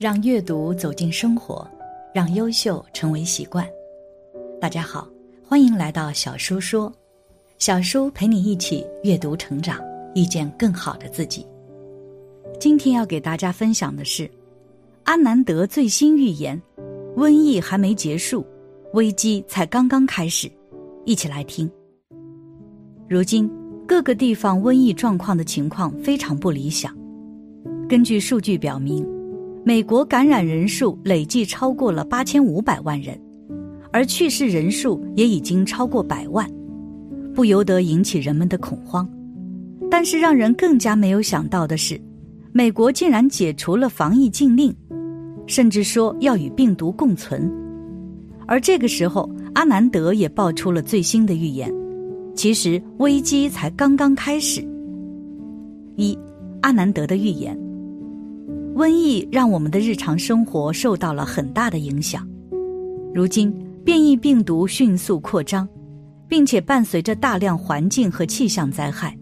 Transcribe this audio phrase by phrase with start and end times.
[0.00, 1.70] 让阅读走进生活，
[2.14, 3.68] 让优秀成为习惯。
[4.58, 5.06] 大家好，
[5.46, 6.90] 欢迎来到小叔说，
[7.58, 9.78] 小叔陪你一起阅读成长，
[10.14, 11.46] 遇见更好的自己。
[12.58, 14.26] 今天要给大家分享的是
[15.04, 16.58] 阿南德最新预言：
[17.14, 18.42] 瘟疫还没结束，
[18.94, 20.50] 危机才刚刚开始。
[21.04, 21.70] 一起来听。
[23.06, 23.50] 如今
[23.86, 26.90] 各个地方瘟疫状况的情况非常不理想。
[27.86, 29.06] 根据数据表明，
[29.62, 33.20] 美国感染人数累计超过了八千五百万人，
[33.92, 36.50] 而去世人数也已经超过百万，
[37.34, 39.08] 不由得引起人们的恐慌。
[39.90, 42.00] 但是让人更加没有想到的是，
[42.52, 44.74] 美国竟然解除了防疫禁令，
[45.46, 47.52] 甚至说要与病毒共存。
[48.46, 51.70] 而这个时候，阿南德也爆出了最新的预言：
[52.34, 54.66] 其实危机才刚刚开始。
[55.96, 56.18] 一，
[56.62, 57.56] 阿南德的预言。
[58.74, 62.26] 瘟疫让我们的日常生活受到了很大的影响。
[63.12, 63.52] 如今，
[63.84, 65.68] 变异病毒迅速扩张，
[66.28, 69.16] 并且伴随着大量环境和气象灾害。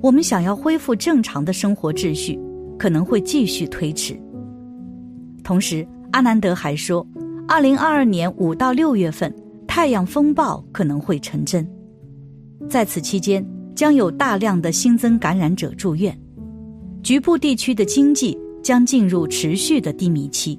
[0.00, 2.38] 我们想要恢复正常的生活秩序，
[2.78, 4.18] 可能会继续推迟。
[5.42, 7.06] 同时，阿南德还说，
[7.48, 9.34] 二零二二年五到六月份，
[9.66, 11.68] 太阳风暴可能会成真。
[12.68, 16.16] 在此期间，将有大量的新增感染者住院，
[17.02, 18.38] 局部地区的经济。
[18.64, 20.58] 将进入持续的低迷期。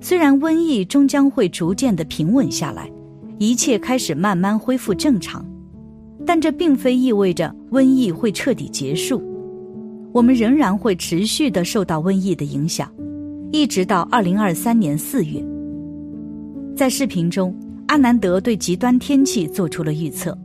[0.00, 2.90] 虽然瘟疫终将会逐渐的平稳下来，
[3.38, 5.44] 一切开始慢慢恢复正常，
[6.24, 9.22] 但这并非意味着瘟疫会彻底结束。
[10.12, 12.90] 我们仍然会持续的受到瘟疫的影响，
[13.50, 15.44] 一直到二零二三年四月。
[16.76, 17.54] 在视频中，
[17.86, 20.36] 阿南德对极端天气做出了预测。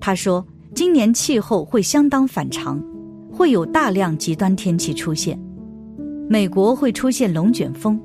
[0.00, 2.82] 他说，今年气候会相当反常，
[3.30, 5.38] 会有大量极端天气出现。
[6.26, 8.00] 美国会出现龙卷风，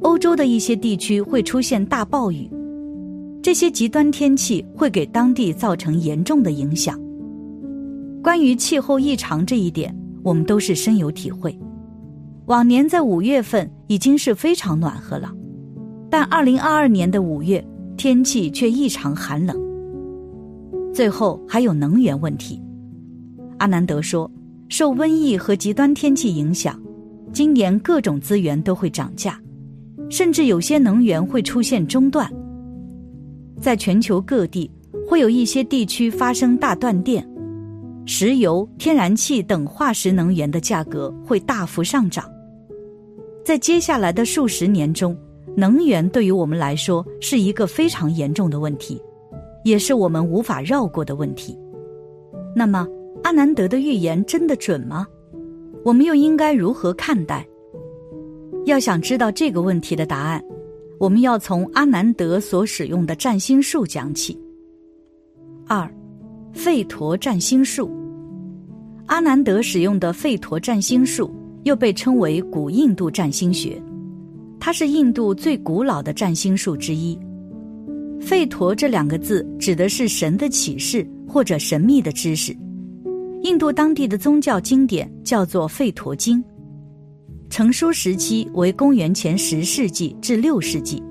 [0.00, 2.50] 欧洲的一些地区会出现大暴雨，
[3.40, 6.98] 这些极端天气会给当地造成严重的影响。
[8.20, 11.56] 关于气候异常这一点，我们都是深有体会。
[12.46, 15.32] 往年在五月份已经是非常暖和了，
[16.10, 17.64] 但二零二二年的五月
[17.96, 19.56] 天气却异常寒冷。
[20.92, 22.60] 最后还有能源问题，
[23.58, 24.28] 阿南德说，
[24.68, 26.76] 受瘟疫和极端天气影响。
[27.32, 29.40] 今年各种资源都会涨价，
[30.10, 32.30] 甚至有些能源会出现中断。
[33.58, 34.70] 在全球各地，
[35.08, 37.26] 会有一些地区发生大断电，
[38.04, 42.30] 石油、天然气等化石能源的价格会大幅上涨。
[43.44, 45.16] 在接下来的数十年中，
[45.56, 49.00] 能源对于我们来说是一个非常严重的问题，
[49.64, 51.58] 也是我们无法绕过的问题。
[52.54, 52.86] 那么，
[53.22, 55.06] 阿南德的预言真的准吗？
[55.84, 57.46] 我们又应该如何看待？
[58.66, 60.42] 要想知道这个问题的答案，
[61.00, 64.38] 我们要从阿南德所使用的占星术讲起。
[65.66, 65.92] 二，
[66.54, 67.90] 吠陀占星术。
[69.06, 71.28] 阿南德使用的吠陀占星术
[71.64, 73.82] 又被称为古印度占星学，
[74.60, 77.18] 它是印度最古老的占星术之一。
[78.20, 82.56] 吠陀这两个字指的是神的启示或者神秘的知识。
[83.42, 86.38] 印度当地的宗教经典叫做《吠陀经》，
[87.50, 91.02] 成书时期为公元前十世纪至六世纪，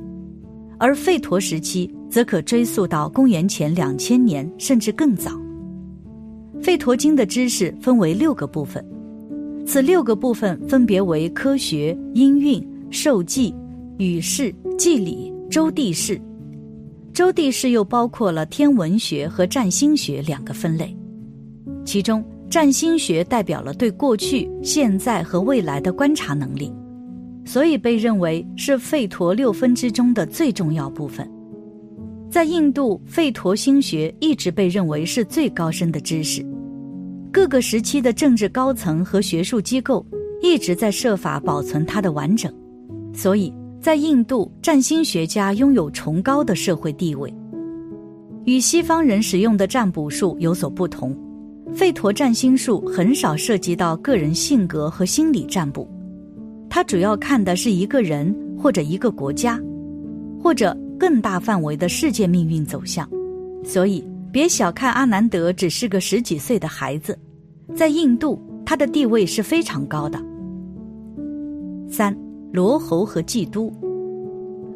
[0.80, 5.30] 而吠陀时期则可追溯到公元前两千年甚至更早。
[6.64, 8.86] 《吠陀经》的知识分为六个部分，
[9.66, 13.54] 此六个部分分别为科学、音韵、受记、
[13.98, 16.20] 语事、祭礼、周地士。
[17.14, 20.96] 周地士又包括了天文学和占星学两个分类。
[21.84, 26.72] 其中，占星学代表了对过去、现在和未来的观察能力，
[27.44, 31.30] 所以被认为是吠陀六分之中的最重要部分。
[32.30, 36.46] 在印度，吠陀星学一直被认为是最高深的知识。
[37.32, 40.06] 各个时期的政治高层和学术机构
[40.42, 42.54] 一直在设法保存它的完整，
[43.14, 47.34] 所以在印度，占星学家拥有崇高的社会地位。
[48.46, 51.18] 与西方人使用的占卜术有所不同。
[51.74, 55.88] 吠陀占星术很少涉及到个人性格和心理占卜，
[56.70, 59.60] 它主要看的是一个人或者一个国家，
[60.42, 63.10] 或者更大范围的世界命运走向。
[63.64, 67.18] 所以，别小看阿南德只是个十几岁的孩子，
[67.74, 70.22] 在印度他的地位是非常高的。
[71.90, 72.16] 三
[72.52, 73.74] 罗侯和基督，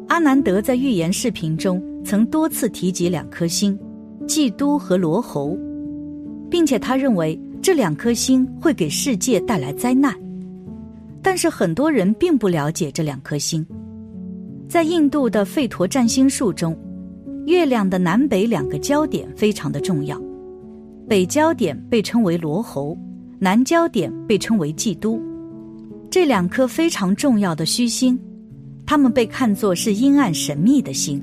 [0.08, 3.78] 阿南德在预言视频中曾多次提及两颗星，
[4.26, 5.56] 基督和罗侯。
[6.50, 10.14] 并且他认为这两颗星会给世界带来灾难。
[11.22, 13.66] 但是很多人并不了解这两颗星。
[14.68, 16.76] 在印度的吠陀占星术中，
[17.46, 20.20] 月亮的南北两个焦点非常的重要，
[21.08, 22.96] 北焦点被称为罗喉，
[23.38, 25.20] 南焦点被称为季都。
[26.10, 28.18] 这两颗非常重要的虚星，
[28.84, 31.20] 它们被看作是阴暗神秘的星。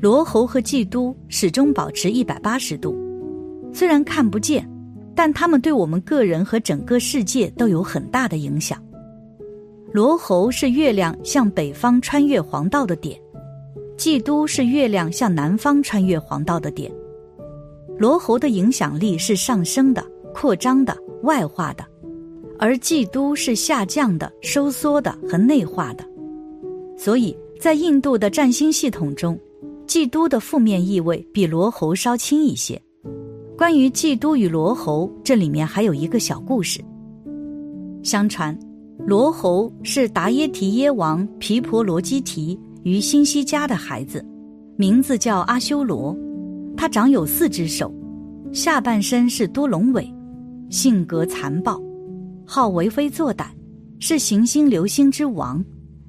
[0.00, 2.96] 罗喉和季都始终保持一百八十度，
[3.72, 4.68] 虽然看不见，
[5.14, 8.82] 但它们对我们个人和整个世界都有很大的影响。
[9.92, 13.20] 罗喉是月亮向北方穿越黄道的点，
[13.96, 16.90] 季都是月亮向南方穿越黄道的点。
[17.98, 21.84] 罗喉的影响力是上升的、扩张的、外化的，
[22.58, 26.04] 而季都是下降的、收缩的和内化的。
[26.96, 29.38] 所以在印度的占星系统中，
[29.86, 32.80] 季都的负面意味比罗喉稍轻一些。
[33.60, 36.80] 关于季都与罗喉，这里面还有一个小故事。
[38.02, 38.58] 相传。
[39.06, 44.24] 罗侯是达耶提耶王毗婆罗基提与新西迦的孩子，
[44.76, 46.16] 名字叫阿修罗。
[46.74, 47.92] 他长有四只手，
[48.50, 50.10] 下半身是多龙尾，
[50.70, 51.78] 性格残暴，
[52.46, 53.44] 好为非作歹，
[53.98, 55.62] 是行星流星之王，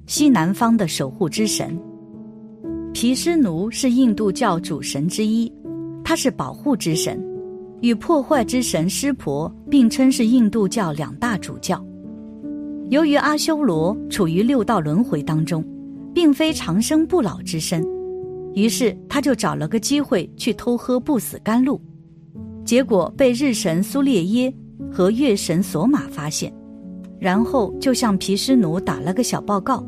[0.06, 1.78] 西南方的守护之神。
[2.94, 5.52] 毗湿奴是印度教主神之一，
[6.02, 7.22] 他是保护之神，
[7.82, 11.84] 与破坏之神湿婆并称是印度教两大主教。
[12.88, 15.64] 由于阿修罗处于六道轮回当中，
[16.14, 17.84] 并非长生不老之身，
[18.54, 21.80] 于是他就找了个机会去偷喝不死甘露，
[22.64, 24.54] 结果被日神苏列耶
[24.90, 26.52] 和月神索玛发现，
[27.18, 29.84] 然后就向毗湿奴打了个小报告。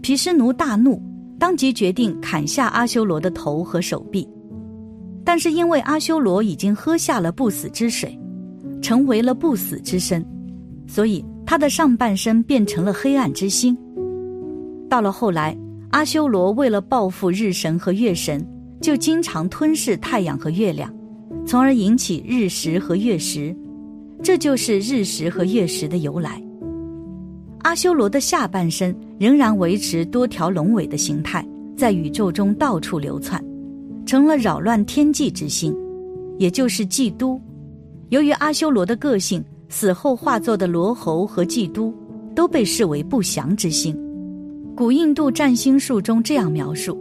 [0.00, 1.00] 毗湿奴大怒，
[1.38, 4.26] 当即决定砍下阿修罗的头和手臂，
[5.32, 8.20] 但是因为阿修罗已经喝下了不死之水，
[8.82, 10.22] 成为了不死之身，
[10.86, 11.24] 所以。
[11.46, 13.74] 他的上半身变成了黑暗之星。
[14.90, 15.56] 到了后来，
[15.90, 18.46] 阿修罗为了报复日神和月神，
[18.82, 20.94] 就经常吞噬太阳和月亮，
[21.46, 23.56] 从而引起日食和月食，
[24.22, 26.42] 这就是日食和月食的由来。
[27.60, 31.42] 阿修罗的下半身仍然维持多条龙尾的形态，
[31.74, 33.42] 在宇宙中到处流窜，
[34.06, 35.74] 成了扰乱天际之星，
[36.38, 37.40] 也就是嫉都。
[38.10, 39.44] 由于阿修罗的个性。
[39.74, 41.94] 死后化作的罗侯和祭都，
[42.34, 43.98] 都被视为不祥之星。
[44.76, 46.94] 古印度占星术中这样描述：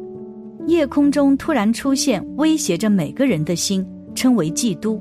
[0.67, 4.97] 夜空中突然出现威胁着每个人的心，称为祭都；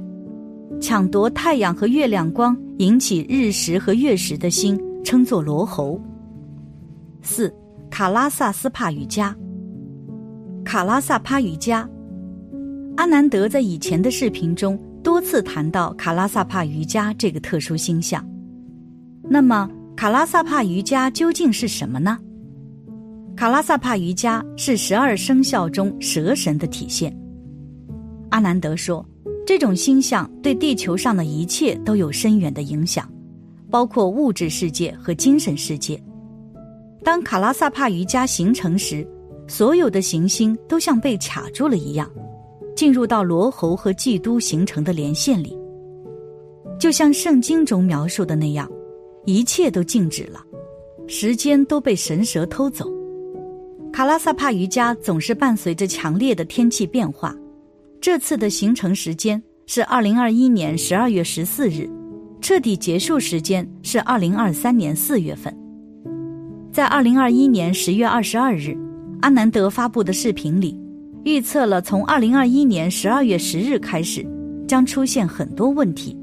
[0.80, 5.96] 抢夺太阳和月亮光，引起日食和月食的星，称作罗侯。
[7.22, 7.54] 四
[7.88, 9.32] 卡拉萨斯帕瑜伽。
[10.70, 11.84] 卡拉萨帕瑜伽，
[12.96, 14.78] 阿南德在以前的视频中。
[15.02, 18.24] 多次谈到卡拉萨帕瑜伽这个特殊星象，
[19.24, 22.16] 那么卡拉萨帕瑜伽究竟是什么呢？
[23.34, 27.12] 卡拉萨帕瑜伽是十二生肖中蛇神的体现。
[28.28, 29.04] 阿南德说，
[29.44, 33.10] 这种星象对地球上的一切都有深远的影响，
[33.68, 36.00] 包括物质世界和精神世界。
[37.02, 39.04] 当卡拉萨帕瑜伽形成时，
[39.50, 42.08] 所有的行星都像被卡住了一样。
[42.76, 45.58] 进入到罗喉和基督形成的连线里，
[46.78, 48.70] 就像圣经中描述的那样，
[49.26, 50.40] 一切都静止了，
[51.06, 52.88] 时间都被神蛇偷走。
[53.92, 57.36] 卡拉萨帕瑜伽总是伴随着强烈的天气变化，
[58.00, 61.90] 这次的形成时间是二零二一年十二月十四日，
[62.40, 65.54] 彻底结束时间是二零二三年四月份。
[66.72, 68.74] 在二零二一年十月二十二日，
[69.20, 70.78] 阿南德发布的视频里。
[71.24, 74.26] 预测了从二零二一年十二月十日开始，
[74.66, 76.16] 将出现很多问题，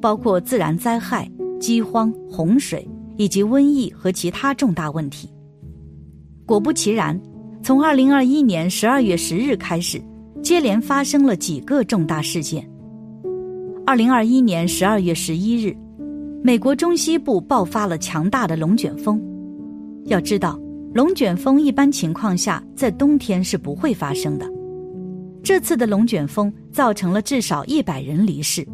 [0.00, 1.28] 包括自然灾害、
[1.58, 5.28] 饥荒、洪水以及瘟疫和其他重大问题。
[6.46, 7.20] 果不其然，
[7.64, 10.00] 从二零二一年十二月十日开始，
[10.40, 12.64] 接连发生了几个重大事件。
[13.84, 15.76] 二零二一年十二月十一日，
[16.44, 19.20] 美国中西部爆发了强大的龙卷风。
[20.04, 20.56] 要知道。
[20.94, 24.46] 龙卷风一般情况下在冬天是不会发生的，
[25.42, 28.66] 这次的龙卷风造成了至少一百人离世。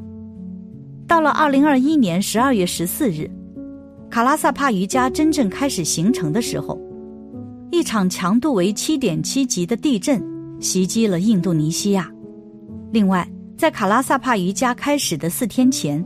[1.06, 3.28] 到了二零二一年十二月十四日，
[4.08, 6.80] 卡拉萨帕瑜伽真正开始形成的时候，
[7.70, 10.22] 一场强度为七点七级的地震
[10.60, 12.10] 袭击了印度尼西亚。
[12.92, 13.28] 另外，
[13.58, 16.02] 在卡拉萨帕瑜伽开始的四天前，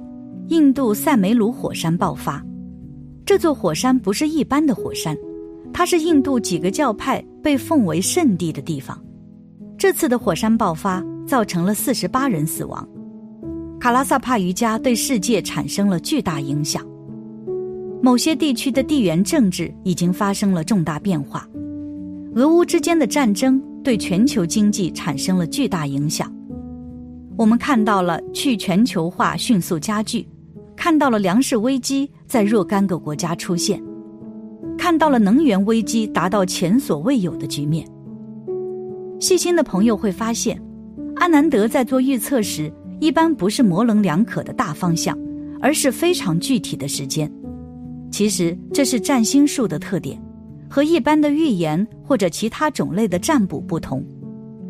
[0.48, 2.42] 印度塞梅鲁火山爆发。
[3.26, 5.14] 这座火山不是一般的火山。
[5.72, 9.00] 它是印度几个教派被奉为圣地的地方。
[9.76, 12.87] 这次的火山爆发造成了四十八人死亡。
[13.78, 16.84] 卡拉萨帕瑜伽对世界产生了巨大影响。
[18.02, 21.48] 某些地区的地缘政治已经发生了重大变化，
[22.34, 26.32] 俄乌之间的战争对全球经济产生了巨大影响。
[27.37, 30.28] 我们看到了去全球化迅速加剧，
[30.76, 33.80] 看到了粮食危机在若干个国家出现，
[34.78, 37.87] 看到了能源危机达到前所未有的局面。
[39.20, 40.58] 细心的朋友会发现，
[41.16, 45.18] 阿南德在做预测时，一般不是模棱两可的大方向，
[45.61, 47.30] 而是非常具体的时间。
[48.11, 50.18] 其实这是占星术的特点，
[50.70, 54.02] 和一般的预言或者其他种类的占卜不同。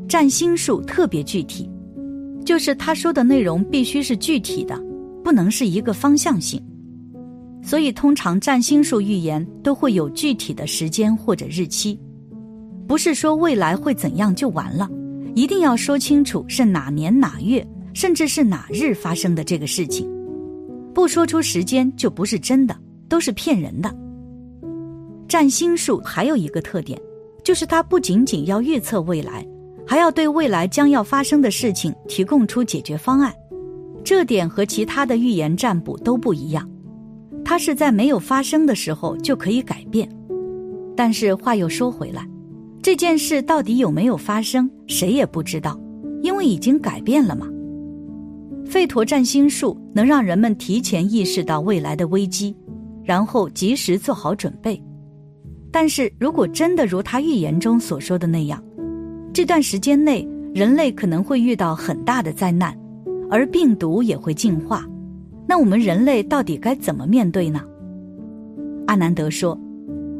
[0.09, 1.71] 占星术特别具体，
[2.45, 4.75] 就是他说的内容必须是具体的，
[5.23, 6.61] 不能是一个方向性。
[7.63, 11.99] 所以通常占星术预言都会有具体的时间或者日期，
[12.87, 14.89] 不是说未来会怎样就完了，
[15.35, 20.09] 一定要说清楚是哪年哪月，甚至是哪日发生的这个事情。
[20.95, 22.77] 不说出时间就不是真的。
[23.09, 23.91] 都是骗人的。
[25.27, 27.01] 占星术还有一个特点，
[27.43, 29.47] 就是它不仅仅要预测未来，
[29.87, 33.33] 还要对未来将要发生的事情提供出解决方案。
[34.05, 36.69] 这点和其他的预言占卜都不一样，
[37.49, 40.07] 它是在没有发生的时候就可以改变。
[40.95, 42.29] 但是话又说回来，
[42.83, 45.81] 这件事到底有没有发生，谁也不知道，
[46.21, 47.49] 因为已经改变了嘛。
[48.67, 52.55] 费陀占星术能让人们提前意识到未来的危机。
[53.03, 54.79] 然后及时做好准备，
[55.73, 58.63] 但是如果真的如他预言中所说的那样，
[59.33, 62.79] 这段时间内人类可能会遇到很大的灾难，
[63.31, 64.87] 而病毒也会进化，
[65.49, 67.63] 那我们人类到底该怎么面对呢？
[68.87, 69.59] 阿南德说：“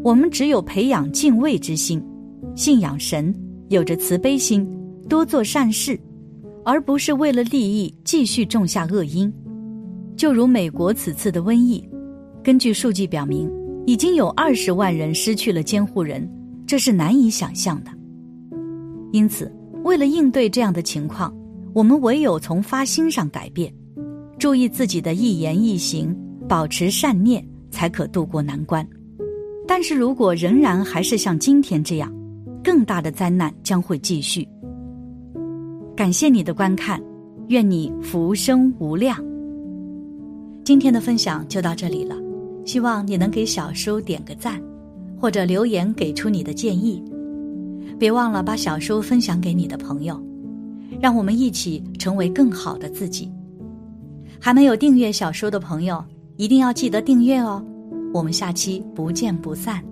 [0.03, 2.03] 我们只有培养敬畏之心，
[2.57, 3.35] 信仰神，
[3.69, 4.67] 有着慈悲心，
[5.07, 6.01] 多做善事，
[6.65, 9.31] 而不是为了利益继续种下恶因，
[10.17, 11.87] 就如美国此次的瘟疫。”
[12.43, 13.53] 根据数据表明，
[13.85, 16.27] 已经有二十万人失去了监护人，
[16.67, 17.91] 这是难以想象的。
[19.13, 19.55] 因此，
[19.85, 21.37] 为了应对这样的情况，
[21.75, 23.71] 我们唯有从发心上改变，
[24.39, 26.17] 注意自己的一言一行，
[26.49, 28.87] 保持善念，才可渡过难关。
[29.67, 32.13] 但是如果仍然还是像今天这样，
[32.63, 34.47] 更大的灾难将会继续。
[35.97, 37.03] 感谢你的观看，
[37.49, 39.23] 愿你福生无量。
[40.65, 42.15] 今天的分享就到这里了。
[42.65, 44.63] 希望你能给小叔点个赞，
[45.19, 47.03] 或者留言给出你的建议。
[47.99, 50.23] 别忘了把小叔分享给你的朋友，
[51.01, 53.29] 让我们一起成为更好的自己。
[54.41, 56.05] 还没有订阅小说的朋友，
[56.37, 57.65] 一定要记得订阅哦。
[58.13, 59.83] 我们下期不见不散。